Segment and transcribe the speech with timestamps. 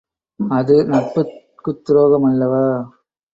[0.39, 2.65] அது நட்புக்குத்துரோகம் அல்லவா?